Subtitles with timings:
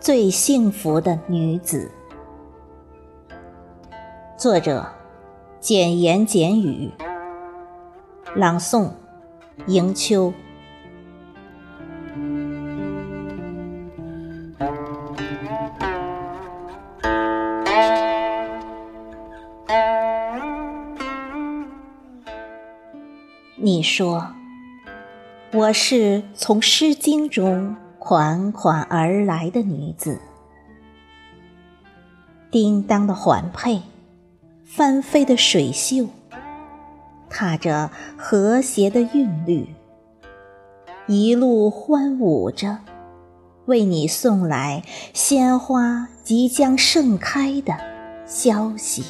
[0.00, 1.90] 最幸福的女子。
[4.38, 4.86] 作者
[5.60, 6.90] 简言简语
[8.34, 8.90] 朗诵
[9.66, 10.32] 迎秋。
[23.56, 24.37] 你说
[25.50, 30.20] 我是从《诗经》中款款而来的女子，
[32.50, 33.80] 叮当的环佩，
[34.62, 36.06] 翻飞的水袖，
[37.30, 39.74] 踏着和谐的韵律，
[41.06, 42.80] 一路欢舞着，
[43.64, 44.82] 为你送来
[45.14, 47.74] 鲜花即将盛开的
[48.26, 49.02] 消息。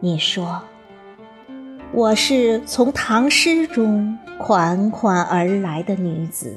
[0.00, 0.62] 你说，
[1.92, 6.56] 我是从唐诗中款款而来的女子，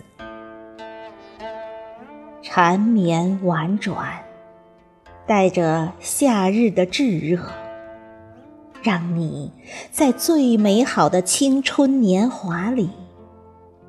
[2.43, 4.23] 缠绵婉转，
[5.25, 7.41] 带着夏日的炙热，
[8.83, 9.51] 让你
[9.91, 12.91] 在最美好的青春年华里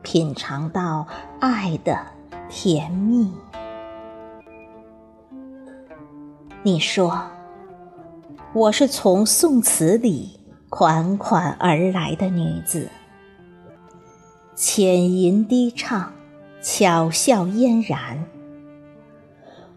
[0.01, 1.07] 品尝到
[1.41, 1.99] 爱的
[2.49, 3.31] 甜蜜。
[6.63, 7.23] 你说。
[8.53, 10.39] 我是从宋词里
[10.77, 12.89] 款款而来的女子，
[14.57, 16.13] 浅吟低唱，
[16.61, 18.27] 巧笑嫣然。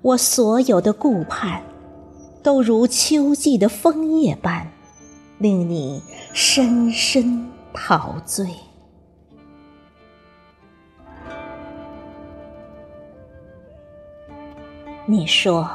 [0.02, 1.62] 我所有的顾盼，
[2.42, 4.72] 都如秋季的枫叶般，
[5.38, 6.02] 令你
[6.34, 8.48] 深深陶醉。
[15.06, 15.70] 你说，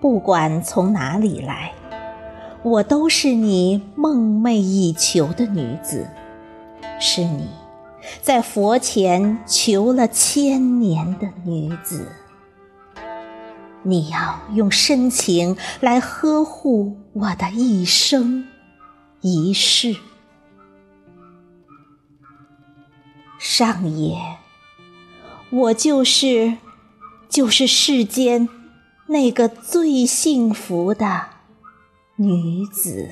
[0.00, 1.72] 不管从哪里来。
[2.64, 6.08] 我都是你梦寐以求的女子，
[6.98, 7.46] 是你
[8.22, 12.08] 在佛前求了千年的女子。
[13.82, 18.48] 你要用深情来呵护我的一生
[19.20, 19.96] 一世。
[23.38, 24.38] 上野，
[25.50, 26.56] 我就是，
[27.28, 28.48] 就是世间
[29.08, 31.33] 那个最幸福的。
[32.16, 33.08] 女子。